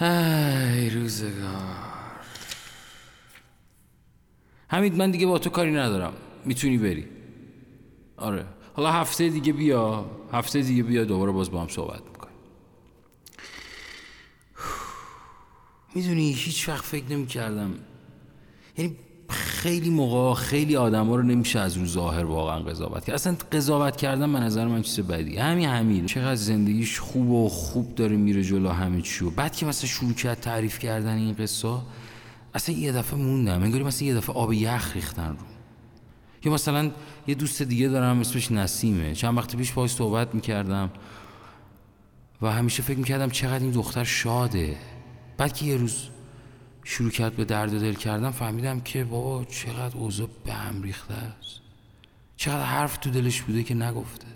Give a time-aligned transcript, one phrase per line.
[0.00, 1.94] ای روزگار.
[4.68, 6.12] حمید من دیگه با تو کاری ندارم.
[6.44, 7.08] می‌تونی بری.
[8.16, 8.44] آره.
[8.74, 10.10] حالا هفته دیگه بیا.
[10.32, 12.34] هفته دیگه بیا دوباره باز با هم صحبت می‌کنیم.
[15.94, 17.74] می‌دونی هیچ وقت فکر نمی کردم
[18.78, 18.96] یعنی
[19.28, 23.14] خیلی موقع خیلی آدم ها رو نمیشه از رو ظاهر واقعا قضاوت کرد.
[23.14, 25.36] اصلا قضاوت کردن به نظر من چیز بدی.
[25.36, 26.06] همین همین.
[26.06, 29.30] چقدر زندگیش خوب و خوب داره میره جلو همه چیو.
[29.30, 31.78] بعد که مثلا شروع کرد تعریف کردن این قصه
[32.54, 33.62] اصلا یه دفعه موندم.
[33.62, 35.46] انگاری مثلا یه دفعه آب یخ ریختن رو.
[36.44, 36.90] یا مثلا
[37.26, 39.14] یه دوست دیگه دارم اسمش نسیمه.
[39.14, 40.90] چند وقت پیش باهاش صحبت می‌کردم
[42.42, 44.76] و همیشه فکر می‌کردم چقدر این دختر شاده.
[45.36, 45.96] بعد که یه روز
[46.84, 51.60] شروع کرد به درد دل کردن فهمیدم که بابا چقدر اوضاع به هم ریخته است.
[52.36, 54.26] چقدر حرف تو دلش بوده که نگفته.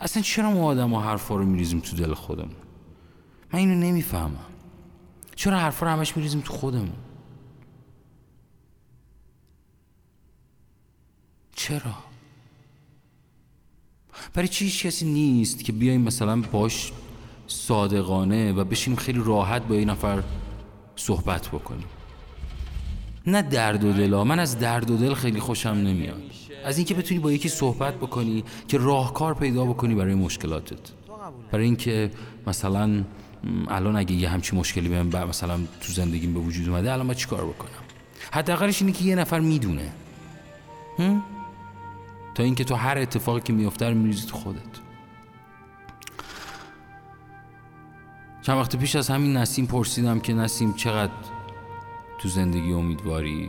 [0.00, 2.56] اصلا چرا ما آدم ها حرفا رو میریزیم تو دل خودمون؟
[3.52, 4.46] من اینو نمی‌فهمم.
[5.36, 6.92] چرا حرفا رو همش میریزیم تو خودمون؟
[11.54, 11.94] چرا؟
[14.34, 16.92] برای چی هیچ کسی نیست که بیایم مثلا باش
[17.46, 20.22] صادقانه و بشینیم خیلی راحت با این نفر
[20.98, 21.86] صحبت بکنیم.
[23.26, 26.22] نه درد و دلا من از درد و دل خیلی خوشم نمیاد.
[26.64, 30.78] از اینکه بتونی با یکی صحبت بکنی که راهکار پیدا بکنی برای مشکلاتت.
[31.52, 32.10] برای اینکه
[32.46, 33.04] مثلا
[33.68, 37.44] الان اگه یه همچی مشکلی بهم مثلا تو زندگیم به وجود اومده الان من چیکار
[37.44, 37.70] بکنم؟
[38.30, 39.92] حداقلش اینه که یه نفر می‌دونه.
[42.34, 44.87] تا اینکه تو هر اتفاقی که میفته رو میریزی تو خودت.
[48.48, 51.12] چند وقت پیش از همین نسیم پرسیدم که نسیم چقدر
[52.18, 53.48] تو زندگی امیدواری؟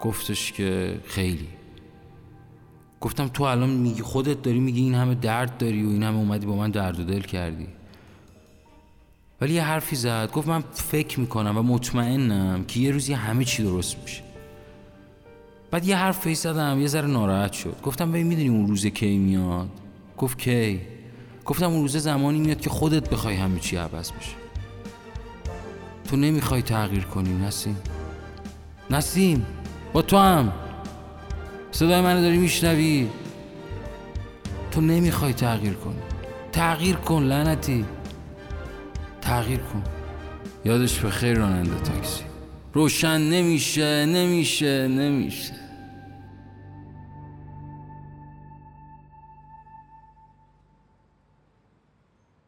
[0.00, 1.48] گفتش که خیلی.
[3.00, 6.46] گفتم تو الان میگی خودت داری میگی این همه درد داری و این همه اومدی
[6.46, 7.66] با من درد و دل کردی.
[9.40, 10.30] ولی یه حرفی زد.
[10.32, 14.22] گفت من فکر می‌کنم و مطمئنم که یه روزی همه چی درست میشه.
[15.70, 16.80] بعد یه حرف فیس زدم.
[16.80, 17.76] یه ذره ناراحت شد.
[17.82, 19.68] گفتم ببین می‌دونی اون روز کی میاد؟
[20.18, 20.93] گفت کی؟
[21.44, 24.36] گفتم اون روز زمانی میاد که خودت بخوای همه چی عوض بشه.
[26.08, 27.76] تو نمی‌خوای تغییر کنی نسیم.
[28.90, 29.46] نسیم
[29.92, 30.52] با تو هم.
[31.72, 33.08] صدای منو داری میشنوی؟
[34.70, 36.02] تو نمی‌خوای تغییر کنی.
[36.52, 37.84] تغییر کن لعنتی.
[39.20, 39.82] تغییر کن.
[40.64, 42.24] یادش به خیر راننده تاکسی.
[42.72, 45.63] روشن نمیشه نمیشه نمیشه.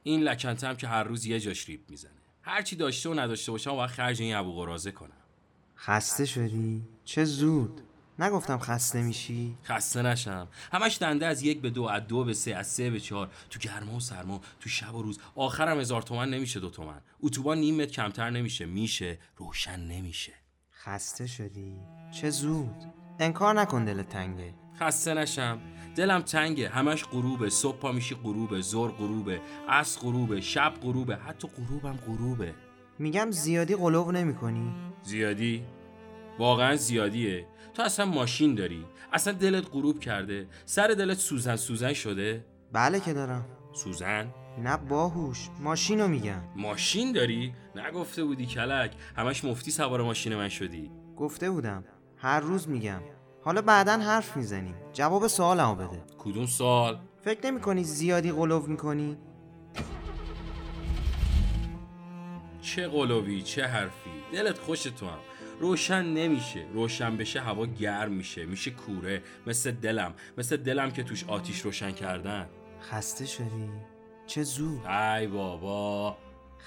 [0.07, 2.11] این لکنته هم که هر روز یه جاش ریب می‌زنه.
[2.43, 5.11] هرچی داشته و نداشته باشم و خرج این ابو قرازه کنم.
[5.77, 7.81] خسته شدی؟ چه زود.
[8.19, 10.49] نگفتم خسته میشی؟ خسته نشم.
[10.73, 13.31] همش دنده از یک به دو از دو به سه از سه به چهار.
[13.51, 15.19] تو گرما و سرما تو شب و روز.
[15.35, 17.01] آخرم هزار تومن نمیشه دو تومن.
[17.21, 18.67] اتوبان نیم متر کمتر نمیشه.
[18.67, 19.19] میشه.
[19.37, 20.33] روشن نمیشه.
[20.85, 21.77] خسته شدی؟
[22.13, 22.85] چه زود.
[23.19, 24.55] انکار نکن دل تنگه.
[24.81, 25.61] خسته نشم.
[25.97, 27.51] دلم تنگه همش غروبه.
[27.51, 28.61] صبح پا میشی غروبه.
[28.61, 29.41] زور غروبه.
[29.69, 30.41] عصر غروبه.
[30.41, 31.17] شب غروبه.
[31.17, 32.55] حتی غروبم غروبه.
[32.99, 35.63] میگم زیادی قلوب نمی کنی؟ زیادی؟
[36.39, 37.47] واقعا زیادیه.
[37.75, 38.85] تو اصلا ماشین داری.
[39.13, 40.47] اصلا دلت غروب کرده.
[40.65, 43.45] سر دلت سوزن سوزن شده؟ بله که دارم.
[43.73, 45.49] سوزن؟ نه باهوش.
[45.61, 46.43] ماشینو میگم.
[46.57, 48.93] ماشین داری؟ نگفته بودی کلک.
[49.17, 50.91] همش مفتی سوار ماشین من شدی.
[51.17, 51.85] گفته بودم.
[52.17, 53.01] هر روز میگم.
[53.47, 54.75] حالا بعدا حرف می‌زنیم.
[54.93, 56.05] جواب سوالمو بده.
[56.19, 59.19] کدوم سال؟ فکر نمی کنی زیادی قلوب می‌کنی؟
[62.63, 65.19] چه قلوبی چه حرفی؟ دلت خوش تو هم.
[65.61, 66.67] روشن نمیشه.
[66.75, 68.47] روشن بشه هوا گرم میشه.
[68.47, 69.23] میشه کوره.
[69.47, 70.15] مثل دلم.
[70.39, 72.49] مثل دلم که توش آتیش روشن کردن.
[72.83, 73.71] خسته شدی؟
[74.27, 74.87] چه زود.
[74.87, 76.17] ای بابا.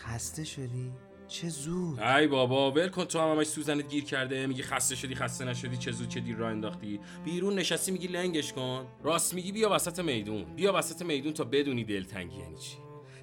[0.04, 0.92] خسته شدی؟
[1.30, 5.16] چه زود؟ ای بابا ول کن تو هم همش سوزنت گیر کرده میگی خسته شدی
[5.16, 7.00] خسته نشدی چه زود چه دیر راه انداختی.
[7.26, 8.86] بیرون نشستی میگی لنگش کن.
[9.04, 10.44] راست میگی بیا وسط میدون.
[10.44, 12.78] بیا وسط میدون تا بدونی دلتنگی یعنی چی.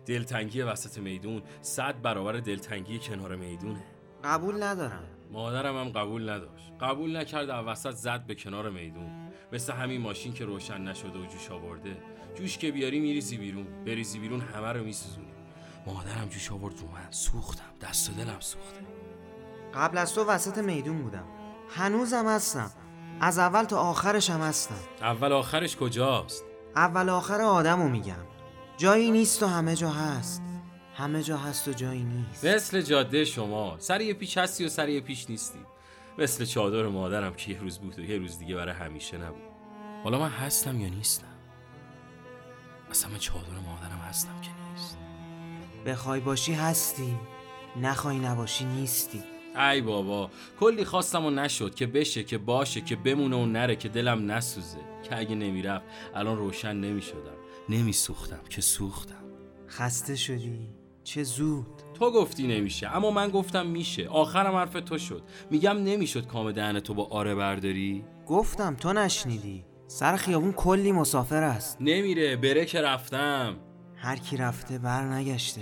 [0.06, 3.84] دلتنگی وسط میدون صد برابر دلتنگی کنار می‌دونه.
[4.24, 5.04] قبول ندارم.
[5.30, 6.72] مادرم هم قبول نداشت.
[6.80, 9.30] قبول نکرد و وسط زد به کنار میدون.
[9.52, 11.96] مثل همین ماشین که روشن نشده و جوش آورده.
[12.34, 13.84] جوش که بیاری میریزی بیرون.
[13.84, 15.35] بریزی بیرون همه رو میسوزونی.
[15.86, 17.10] مادرم جوش آورد رو من.
[17.10, 17.64] سوختم.
[17.80, 18.80] دست و دلم سوخته.
[19.74, 21.24] قبل از تو وسط میدون بودم.
[21.70, 22.70] هنوزم هستم.
[23.20, 24.78] از اول تا آخرش هم هستم.
[25.00, 26.44] اول آخرش کجاست؟
[26.76, 28.26] اول آخر آدمو میگم.
[28.76, 30.42] جایی نیست و همه جا هست.
[30.94, 32.44] همه جا هست و جایی نیست.
[32.44, 33.76] مثل جاده شما.
[33.78, 35.58] سر یه پیش هستی و سر یه پیش نیستی.
[36.18, 39.42] مثل چادر مادرم که یه روز بود و یه روز دیگه برای همیشه نبود.
[40.04, 41.26] حالا من هستم یا نیستم؟
[42.90, 44.50] اصلا من چادر مادرم هستم که
[45.86, 47.16] بخوای باشی هستی
[47.82, 49.22] نخوای نباشی نیستی.
[49.70, 50.30] ای بابا
[50.60, 54.78] کلی خواستم و نشد که بشه که باشه که بمونه و نره که دلم نسوزه.
[55.02, 55.84] که اگه نمی‌رفت
[56.14, 57.36] الان روشن نمی‌شدم.
[57.68, 59.24] نمیسوختم که سوختم.
[59.68, 60.70] خسته شدی؟
[61.04, 61.66] چه زود.
[61.94, 64.08] تو گفتی نمیشه اما من گفتم میشه.
[64.08, 65.22] آخرم حرف تو شد.
[65.50, 69.64] میگم نمی‌شد کام دهن تو با آره برداری؟ گفتم تو نشنیدی.
[69.86, 71.76] سر خیابون کلی مسافر است.
[71.80, 73.56] نمیره بره که رفتم.
[73.96, 75.60] هر کی رفته بر نگشته.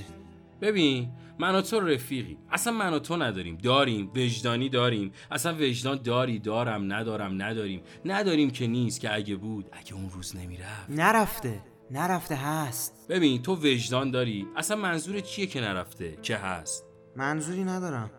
[0.61, 1.09] ببین
[1.39, 3.57] من و تو رفیقی اصلا من و تو نداریم.
[3.57, 4.11] داریم.
[4.15, 5.13] وجدانی داریم.
[5.31, 7.83] اصلا وجدان داری دارم ندارم نداریم.
[8.05, 10.91] نداریم که نیست که اگه بود اگه اون روز نمی‌رفت.
[10.91, 11.61] نرفته.
[11.91, 13.07] نرفته هست.
[13.09, 14.47] ببین تو وجدان داری.
[14.57, 16.85] اصلا منظور چیه که نرفته؟ که هست؟
[17.17, 18.11] منظوری ندارم.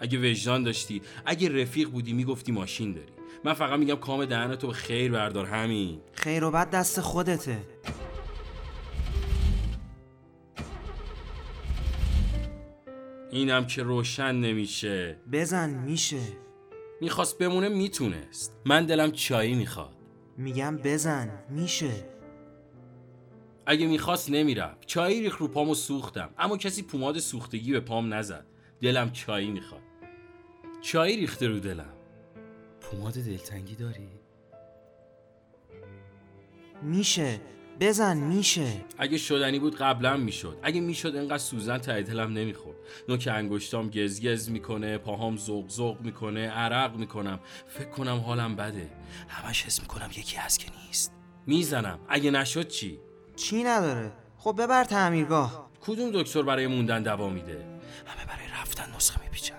[0.00, 3.12] اگه وجدان داشتی اگه رفیق بودی می‌گفتی ماشین داری.
[3.44, 6.00] من فقط میگم کام دهن تو به خیر بردار همین.
[6.12, 7.58] خیر و بد دست خودته.
[13.38, 15.16] اینم که روشن نمیشه.
[15.32, 16.20] بزن میشه.
[17.00, 18.56] می‌خواست بمونه می‌تونست.
[18.66, 19.96] من دلم چایی می‌خواد.
[20.36, 21.90] میگم بزن میشه.
[23.66, 24.86] اگه می‌خواست نمی‌رفت.
[24.86, 26.30] چایی ریخ رو پامو سوختم.
[26.38, 28.46] اما کسی پوماد سوختگی به پام نزد.
[28.82, 29.82] دلم چایی می‌خواد.
[30.80, 31.92] چایی ریخته رو دلم.
[32.80, 34.08] پوماد دلتنگی داری؟
[36.82, 37.40] میشه.
[37.80, 38.84] بزن میشه.
[38.98, 40.58] اگه شدنی بود قبلا می‌شد.
[40.62, 42.77] اگه می‌شد انقدر سوزن ته دلم نمی‌خورد.
[43.08, 47.40] نوک انگشتام گزگز می‌کنه پاهام زوق زوق می‌کنه عرق می‌کنم.
[47.66, 48.90] فکر کنم حالم بده.
[49.28, 51.12] همش حس می‌کنم یکی هست که نیست.
[51.46, 51.98] می‌زنم.
[52.08, 52.98] اگه نشد چی؟
[53.36, 55.70] چی نداره؟ خب ببر تعمیرگاه.
[55.80, 57.52] کدوم دکتر برای موندن دوا میده؟
[58.06, 59.54] همه برای رفتن نسخه میپیچن.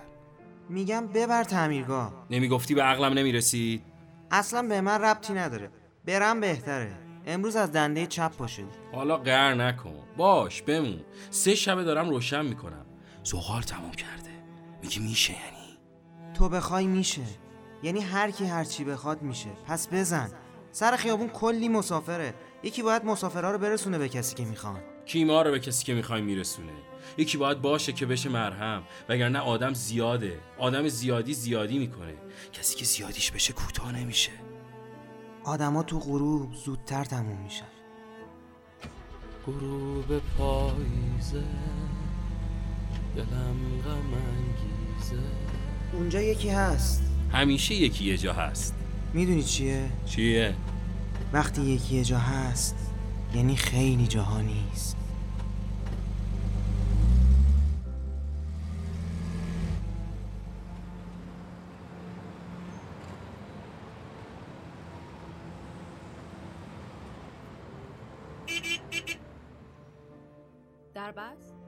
[0.68, 2.26] میگم ببر تعمیرگاه.
[2.30, 3.82] نمی‌گفتی به عقلم نمی‌رسید؟
[4.30, 5.70] اصلا به من ربطی نداره.
[6.04, 6.92] برم بهتره.
[7.26, 8.62] امروز از دنده چپ پاشد
[8.92, 9.94] حالا قهر نکن.
[10.16, 11.00] باش بمون.
[11.30, 12.86] سه شبه دارم روشن می‌کنم.
[13.24, 14.30] زغال تموم کرده.
[14.82, 15.78] میگی میشه یعنی؟
[16.34, 17.22] تو بخوای میشه.
[17.82, 19.48] یعنی هر کی هر چی بخواد میشه.
[19.66, 20.30] پس بزن.
[20.72, 22.34] سر خیابون کلی مسافره.
[22.62, 24.80] یکی باید مسافرها رو برسونه به کسی که می‌خوان.
[25.06, 26.72] کیما رو به کسی که می‌خوای میرسونه.
[27.16, 28.82] یکی باید باشه که بشه مرهم.
[29.08, 30.40] وگرنه آدم زیاده.
[30.58, 32.14] آدم زیادی زیادی می‌کنه.
[32.52, 34.32] کسی که زیادیش بشه کوتاه نمیشه.
[35.44, 37.64] آدما تو غروب زودتر تموم میشن.
[39.46, 41.44] غروب پاییزه.
[43.16, 45.16] دلم غم انگیزه.
[45.92, 47.02] اونجا یکی هست.
[47.32, 48.74] همیشه یکی یه جا هست.
[49.14, 50.54] می‌دونی چیه؟ چیه؟
[51.32, 52.76] وقتی یکی یه جا هست
[53.34, 54.96] یعنی خیلی جاها نیست.
[70.94, 71.59] در بست